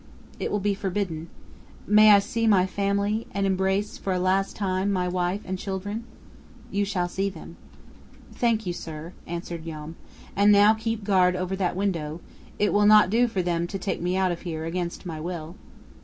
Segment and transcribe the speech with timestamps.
[0.39, 1.27] "It will be forbidden."
[1.85, 6.05] "May I see my family, and embrace for a last time my wife and children?"
[6.71, 7.55] "You shall see them."
[8.33, 9.95] "Thank you, sir," answered Joam;
[10.35, 12.19] "and now keep guard over that window;
[12.57, 15.53] it will not do for them to take me out of here against my will."